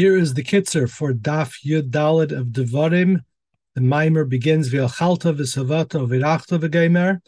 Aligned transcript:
Here 0.00 0.16
is 0.16 0.32
the 0.32 0.42
kitzer 0.42 0.88
for 0.88 1.12
Daf 1.12 1.62
Yud 1.62 1.90
Dalid 1.90 2.32
of 2.32 2.46
Devarim. 2.46 3.22
The 3.74 3.82
mimer 3.82 4.24
begins 4.24 4.70
V'achalta 4.70 5.36
v'savata 5.36 6.08
v'irachta 6.08 6.58
v'geimer. 6.58 7.20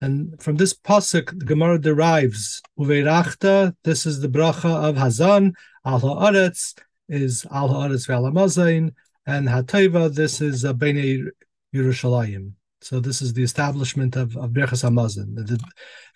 And 0.00 0.34
from 0.42 0.56
this 0.56 0.74
pasuk, 0.74 1.38
the 1.38 1.44
Gemara 1.44 1.78
derives 1.78 2.60
Uveirachta. 2.76 3.76
This 3.84 4.04
is 4.04 4.20
the 4.20 4.26
bracha 4.26 4.88
of 4.88 4.96
Hazan. 4.96 5.52
Al 5.84 6.00
haaretz 6.00 6.76
is 7.08 7.46
Al 7.52 7.68
haaretz 7.68 8.08
v'alamazain. 8.08 8.94
And 9.24 9.46
Hateva, 9.46 10.12
this 10.12 10.40
is 10.40 10.64
uh, 10.64 10.74
Bnei 10.74 11.24
Yerushalayim. 11.72 12.50
So 12.80 12.98
this 12.98 13.22
is 13.22 13.32
the 13.32 13.44
establishment 13.44 14.16
of, 14.16 14.36
of 14.36 14.50
Berchas 14.50 14.82
Hamazon, 14.82 15.36
the 15.36 15.60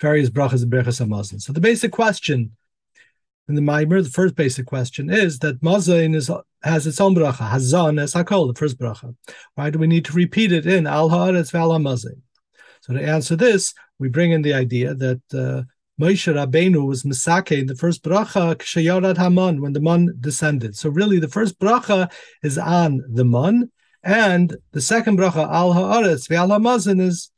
various 0.00 0.30
brachas 0.30 0.64
of 0.64 0.68
Berchas 0.68 1.00
Hamazon. 1.00 1.40
So 1.40 1.52
the 1.52 1.60
basic 1.60 1.92
question 1.92 2.56
in 3.52 3.56
the 3.66 3.72
Maimer, 3.72 4.02
the 4.02 4.08
first 4.08 4.34
basic 4.34 4.64
question 4.64 5.10
is 5.10 5.40
that 5.40 5.60
Mazain 5.60 6.14
is 6.14 6.30
has 6.62 6.86
its 6.86 7.00
own 7.02 7.14
bracha, 7.14 7.50
Hazan 7.50 8.00
as 8.00 8.14
Hakol, 8.14 8.48
the 8.48 8.58
first 8.58 8.78
bracha. 8.78 9.14
Why 9.56 9.68
do 9.68 9.78
we 9.78 9.86
need 9.86 10.06
to 10.06 10.14
repeat 10.14 10.52
it 10.52 10.64
in 10.64 10.86
Al 10.86 11.10
Haaretz 11.10 11.52
Val 11.52 11.68
Mazain? 11.72 12.22
So 12.80 12.94
to 12.94 13.02
answer 13.02 13.36
this, 13.36 13.74
we 13.98 14.08
bring 14.08 14.32
in 14.32 14.40
the 14.40 14.54
idea 14.54 14.94
that 14.94 15.20
uh, 15.34 15.64
Moshe 16.00 16.32
Rabbeinu 16.32 16.86
was 16.86 17.02
Misake 17.02 17.60
in 17.60 17.66
the 17.66 17.76
first 17.76 18.02
bracha 18.02 18.56
Kshayarat 18.56 19.18
Haman 19.18 19.60
when 19.60 19.74
the 19.74 19.80
Mun 19.80 20.16
descended. 20.18 20.74
So 20.74 20.88
really, 20.88 21.18
the 21.18 21.28
first 21.28 21.58
bracha 21.58 22.10
is 22.42 22.56
on 22.56 23.02
the 23.06 23.26
Mun, 23.26 23.70
and 24.02 24.56
the 24.70 24.80
second 24.80 25.18
bracha 25.18 25.46
Al 25.46 25.74
Haaretz 25.74 26.26
Val 26.26 26.48
Hamazon 26.48 27.02
is, 27.02 27.30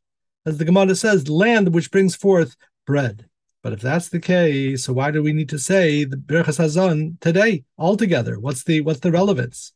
as 0.46 0.58
the 0.58 0.64
Gemara 0.64 0.94
says, 0.94 1.28
land 1.28 1.74
which 1.74 1.90
brings 1.90 2.14
forth 2.14 2.54
bread. 2.86 3.26
But 3.64 3.72
if 3.72 3.80
that's 3.80 4.10
the 4.10 4.20
case, 4.20 4.84
so 4.84 4.92
why 4.92 5.10
do 5.10 5.22
we 5.22 5.32
need 5.32 5.48
to 5.48 5.58
say 5.58 6.04
the 6.04 6.18
Birchas 6.18 6.58
Hazan 6.58 7.18
today 7.20 7.64
altogether? 7.78 8.38
What's 8.38 8.62
the 8.62 8.82
what's 8.82 9.00
the 9.00 9.10
relevance? 9.10 9.72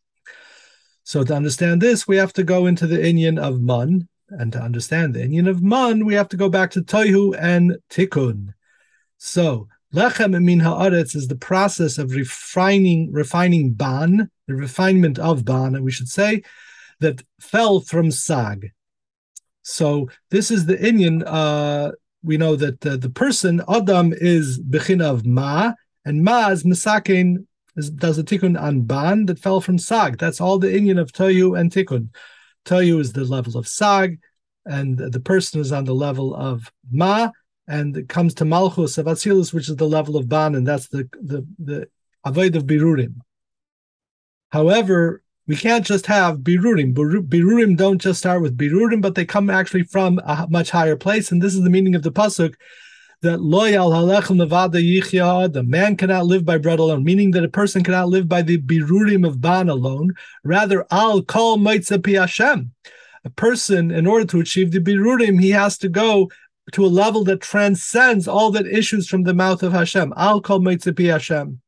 So 1.04 1.24
to 1.24 1.34
understand 1.34 1.80
this, 1.80 2.06
we 2.06 2.18
have 2.18 2.34
to 2.34 2.44
go 2.44 2.66
into 2.66 2.86
the 2.86 2.98
Inyan 2.98 3.40
of 3.40 3.62
Mun, 3.62 4.06
and 4.28 4.52
to 4.52 4.60
understand 4.60 5.14
the 5.14 5.20
Inyan 5.20 5.48
of 5.48 5.62
Mun, 5.62 6.04
we 6.04 6.12
have 6.12 6.28
to 6.28 6.36
go 6.36 6.50
back 6.50 6.70
to 6.72 6.82
Toihu 6.82 7.34
and 7.40 7.78
Tikkun. 7.88 8.52
So 9.16 9.68
Lechem 9.94 10.38
min 10.44 10.60
haaretz 10.60 11.16
is 11.16 11.28
the 11.28 11.36
process 11.36 11.96
of 11.96 12.12
refining 12.12 13.10
refining 13.10 13.72
ban, 13.72 14.30
the 14.46 14.54
refinement 14.54 15.18
of 15.18 15.46
ban, 15.46 15.82
we 15.82 15.92
should 15.92 16.10
say, 16.10 16.42
that 17.00 17.22
fell 17.40 17.80
from 17.80 18.10
sag. 18.10 18.70
So 19.62 20.10
this 20.28 20.50
is 20.50 20.66
the 20.66 20.76
Inyan. 20.76 21.22
Uh, 21.26 21.92
we 22.22 22.36
know 22.36 22.56
that 22.56 22.84
uh, 22.84 22.96
the 22.96 23.10
person 23.10 23.62
Adam 23.68 24.12
is 24.12 24.58
bechin 24.58 25.02
of 25.02 25.24
ma, 25.24 25.72
and 26.04 26.24
ma 26.24 26.48
is 26.48 26.64
misakin 26.64 27.46
is, 27.76 27.90
does 27.90 28.18
a 28.18 28.24
tikkun 28.24 28.60
on 28.60 28.82
ban 28.82 29.26
that 29.26 29.38
fell 29.38 29.60
from 29.60 29.78
sag. 29.78 30.18
That's 30.18 30.40
all 30.40 30.58
the 30.58 30.68
Inyan 30.68 31.00
of 31.00 31.12
toyu 31.12 31.58
and 31.58 31.70
tikkun. 31.70 32.08
Toyu 32.64 33.00
is 33.00 33.12
the 33.12 33.24
level 33.24 33.56
of 33.56 33.68
sag, 33.68 34.20
and 34.66 34.98
the 34.98 35.20
person 35.20 35.60
is 35.60 35.72
on 35.72 35.84
the 35.84 35.94
level 35.94 36.34
of 36.34 36.70
ma, 36.90 37.30
and 37.66 37.96
it 37.96 38.08
comes 38.08 38.34
to 38.34 38.44
malchus 38.44 38.98
of 38.98 39.06
atzilus, 39.06 39.52
which 39.52 39.68
is 39.68 39.76
the 39.76 39.88
level 39.88 40.16
of 40.16 40.28
ban, 40.28 40.54
and 40.54 40.66
that's 40.66 40.88
the 40.88 41.08
the 41.22 41.46
the 41.58 41.88
avoid 42.24 42.56
of 42.56 42.64
birurim. 42.64 43.14
However, 44.50 45.22
we 45.48 45.56
can't 45.56 45.84
just 45.84 46.04
have 46.06 46.40
birurim. 46.40 46.94
Birurim 46.94 47.76
don't 47.76 47.98
just 47.98 48.18
start 48.20 48.42
with 48.42 48.56
birurim, 48.56 49.00
but 49.00 49.14
they 49.14 49.24
come 49.24 49.48
actually 49.48 49.82
from 49.82 50.18
a 50.18 50.46
much 50.50 50.70
higher 50.70 50.94
place. 50.94 51.32
And 51.32 51.42
this 51.42 51.54
is 51.54 51.62
the 51.62 51.70
meaning 51.70 51.94
of 51.94 52.02
the 52.02 52.12
pasuk 52.12 52.54
that 53.22 53.40
loyal 53.40 53.90
halechem 53.90 54.36
levado 54.36 54.74
yichya, 54.74 55.50
the 55.50 55.62
man 55.62 55.96
cannot 55.96 56.26
live 56.26 56.44
by 56.44 56.58
bread 56.58 56.78
alone, 56.78 57.02
meaning 57.02 57.30
that 57.32 57.44
a 57.44 57.48
person 57.48 57.82
cannot 57.82 58.10
live 58.10 58.28
by 58.28 58.42
the 58.42 58.58
birurim 58.58 59.26
of 59.26 59.40
ban 59.40 59.70
alone. 59.70 60.12
Rather, 60.44 60.84
al 60.90 61.22
kol 61.22 61.56
moitzapi 61.56 62.20
Hashem. 62.20 62.72
A 63.24 63.30
person, 63.30 63.90
in 63.90 64.06
order 64.06 64.26
to 64.26 64.40
achieve 64.40 64.70
the 64.70 64.80
birurim, 64.80 65.40
he 65.40 65.50
has 65.50 65.78
to 65.78 65.88
go 65.88 66.30
to 66.72 66.84
a 66.84 66.86
level 66.86 67.24
that 67.24 67.40
transcends 67.40 68.28
all 68.28 68.50
that 68.50 68.66
issues 68.66 69.08
from 69.08 69.22
the 69.22 69.34
mouth 69.34 69.62
of 69.62 69.72
Hashem. 69.72 70.12
Al 70.14 70.42
kol 70.42 70.60
moitzapi 70.60 71.10
Hashem. 71.10 71.60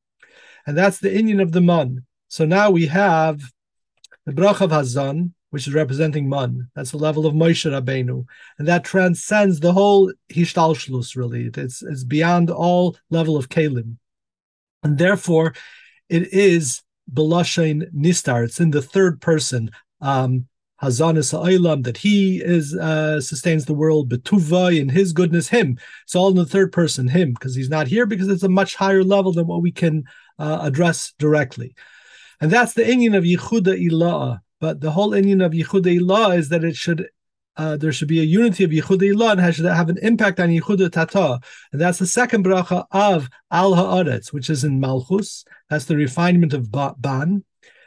And 0.66 0.76
that's 0.76 0.98
the 0.98 1.08
Inyan 1.08 1.40
of 1.40 1.52
the 1.52 1.62
Mun. 1.62 2.04
So 2.28 2.44
now 2.44 2.70
we 2.70 2.86
have 2.86 3.40
the 4.30 4.36
brach 4.36 4.60
of 4.60 4.70
Hazan, 4.70 5.32
which 5.50 5.66
is 5.66 5.74
representing 5.74 6.28
Man, 6.28 6.70
that's 6.76 6.92
the 6.92 6.98
level 6.98 7.26
of 7.26 7.34
Moshe 7.34 7.68
Rabbeinu, 7.68 8.24
and 8.60 8.68
that 8.68 8.84
transcends 8.84 9.58
the 9.58 9.72
whole 9.72 10.12
Hishtalshlus. 10.32 11.16
Really, 11.16 11.50
it's 11.52 11.82
it's 11.82 12.04
beyond 12.04 12.48
all 12.48 12.96
level 13.10 13.36
of 13.36 13.48
Kalim, 13.48 13.96
and 14.84 14.98
therefore, 14.98 15.52
it 16.08 16.32
is 16.32 16.80
Belashain 17.12 17.92
Nistar. 17.92 18.44
It's 18.44 18.60
in 18.60 18.70
the 18.70 18.80
third 18.82 19.20
person. 19.20 19.72
Um, 20.00 20.46
Hazanis 20.80 21.32
Ha'olam, 21.32 21.82
that 21.82 21.96
he 21.96 22.40
is 22.40 22.74
uh, 22.76 23.20
sustains 23.20 23.64
the 23.64 23.74
world, 23.74 24.08
Betuva 24.08 24.78
in 24.80 24.88
his 24.88 25.12
goodness, 25.12 25.48
him. 25.48 25.76
It's 26.04 26.14
all 26.14 26.28
in 26.28 26.36
the 26.36 26.46
third 26.46 26.72
person, 26.72 27.08
him, 27.08 27.32
because 27.32 27.56
he's 27.56 27.68
not 27.68 27.88
here 27.88 28.06
because 28.06 28.28
it's 28.28 28.44
a 28.44 28.48
much 28.48 28.76
higher 28.76 29.02
level 29.02 29.32
than 29.32 29.48
what 29.48 29.60
we 29.60 29.72
can 29.72 30.04
uh, 30.38 30.60
address 30.62 31.12
directly. 31.18 31.74
And 32.40 32.50
that's 32.50 32.72
the 32.72 32.82
Inyan 32.82 33.16
of 33.16 33.24
Yichuda 33.24 33.90
Ilah. 33.90 34.40
But 34.60 34.80
the 34.80 34.90
whole 34.90 35.10
Inyan 35.10 35.44
of 35.44 35.52
Yichuda 35.52 36.00
Ilah 36.00 36.38
is 36.38 36.48
that 36.48 36.64
it 36.64 36.76
should 36.76 37.08
uh, 37.56 37.76
there 37.76 37.92
should 37.92 38.08
be 38.08 38.20
a 38.20 38.24
unity 38.24 38.64
of 38.64 38.70
Yichuda 38.70 39.12
Ilah 39.12 39.32
and 39.32 39.54
should 39.54 39.66
have 39.66 39.90
an 39.90 39.98
impact 40.02 40.40
on 40.40 40.48
Yichuda 40.48 40.90
Tata. 40.90 41.40
And 41.72 41.80
that's 41.80 41.98
the 41.98 42.06
second 42.06 42.44
bracha 42.44 42.86
of 42.90 43.28
Al 43.50 43.72
Haaretz, 43.72 44.32
which 44.32 44.48
is 44.48 44.64
in 44.64 44.80
Malchus. 44.80 45.44
That's 45.68 45.84
the 45.84 45.96
refinement 45.96 46.54
of 46.54 46.70
Ban. 46.70 47.44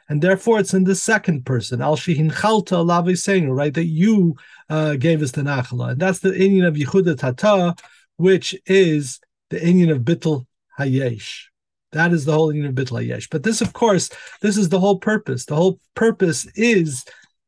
And 0.10 0.22
therefore, 0.22 0.60
it's 0.60 0.74
in 0.74 0.84
the 0.84 0.96
second 0.96 1.46
person, 1.46 1.82
Al 1.82 1.96
Shihin 1.96 2.32
Chalta 2.32 2.86
Lavi 2.86 3.50
right? 3.50 3.74
That 3.74 3.86
you 3.86 4.36
uh, 4.70 4.96
gave 4.96 5.24
us 5.24 5.32
the 5.32 5.42
Nachala. 5.42 5.92
And 5.92 6.00
that's 6.00 6.20
the 6.20 6.32
Inyan 6.32 6.68
of 6.68 6.76
Yichuda 6.76 7.18
Tata, 7.18 7.76
which 8.18 8.56
is 8.66 9.20
the 9.50 9.60
Inyan 9.60 9.92
of 9.92 10.00
Bittel 10.02 10.46
Hayesh. 10.78 11.46
That 11.94 12.12
is 12.12 12.26
the 12.26 12.34
whole 12.34 12.54
unit 12.54 12.78
of 12.78 12.86
Bitla 12.86 13.06
Yesh. 13.06 13.30
But 13.30 13.44
this, 13.44 13.62
of 13.62 13.74
course, 13.74 14.10
this 14.42 14.58
is 14.58 14.70
the 14.70 14.80
whole 14.80 15.00
purpose. 15.00 15.46
The 15.46 15.56
whole 15.56 15.80
purpose 15.96 16.46
is 16.56 17.06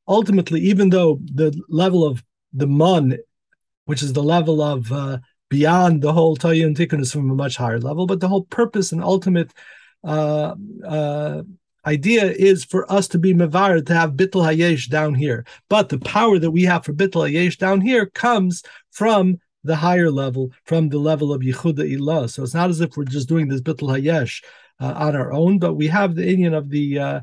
ultimately, 0.07 0.61
even 0.61 0.89
though 0.89 1.19
the 1.33 1.59
level 1.69 2.05
of 2.05 2.23
the 2.53 2.67
Mun, 2.67 3.17
which 3.85 4.01
is 4.01 4.13
the 4.13 4.23
level 4.23 4.61
of 4.61 4.91
uh, 4.91 5.17
beyond 5.49 6.01
the 6.01 6.13
whole 6.13 6.37
and 6.41 6.75
Tikkun, 6.75 7.01
is 7.01 7.11
from 7.11 7.29
a 7.29 7.35
much 7.35 7.57
higher 7.57 7.79
level, 7.79 8.07
but 8.07 8.19
the 8.19 8.27
whole 8.27 8.45
purpose 8.45 8.91
and 8.91 9.03
ultimate 9.03 9.51
uh, 10.03 10.55
uh, 10.85 11.43
idea 11.85 12.25
is 12.25 12.65
for 12.65 12.91
us 12.91 13.07
to 13.09 13.19
be 13.19 13.33
Mavar, 13.33 13.85
to 13.85 13.93
have 13.93 14.13
Bitl 14.13 14.43
Hayesh 14.43 14.89
down 14.89 15.13
here. 15.13 15.45
But 15.69 15.89
the 15.89 15.99
power 15.99 16.39
that 16.39 16.51
we 16.51 16.63
have 16.63 16.85
for 16.85 16.93
Bitl 16.93 17.29
Hayesh 17.29 17.57
down 17.57 17.81
here 17.81 18.07
comes 18.07 18.63
from 18.91 19.39
the 19.65 19.75
higher 19.75 20.11
level 20.11 20.51
from 20.63 20.89
the 20.89 20.99
level 20.99 21.33
of 21.33 21.41
Yichuda 21.41 21.83
Ilah. 21.97 22.29
So 22.29 22.43
it's 22.43 22.53
not 22.53 22.69
as 22.69 22.81
if 22.81 22.95
we're 22.95 23.05
just 23.05 23.27
doing 23.27 23.47
this 23.47 23.61
Bittul 23.61 23.89
Hayesh 23.89 24.43
uh, 24.79 24.93
on 24.95 25.15
our 25.15 25.33
own, 25.33 25.59
but 25.59 25.73
we 25.73 25.87
have 25.87 26.15
the 26.15 26.23
Inyan 26.23 26.55
of 26.55 26.69
the 26.69 26.99
uh, 26.99 27.19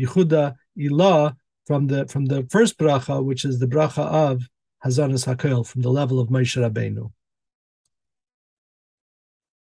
Yichuda 0.00 0.54
Ilah 0.78 1.36
from 1.66 1.86
the 1.86 2.06
from 2.06 2.26
the 2.26 2.46
first 2.50 2.78
bracha, 2.78 3.24
which 3.24 3.44
is 3.44 3.58
the 3.58 3.66
bracha 3.66 4.04
of 4.06 4.48
Hazanas 4.84 5.26
Hakel, 5.26 5.66
from 5.66 5.82
the 5.82 5.90
level 5.90 6.20
of 6.20 6.28
Moshe 6.28 6.56
Rabbeinu. 6.56 7.10